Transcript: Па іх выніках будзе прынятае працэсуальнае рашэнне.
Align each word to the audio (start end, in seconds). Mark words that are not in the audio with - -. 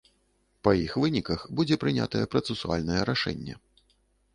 Па 0.67 0.73
іх 0.85 0.95
выніках 1.03 1.45
будзе 1.59 1.75
прынятае 1.85 2.25
працэсуальнае 2.35 3.01
рашэнне. 3.13 3.53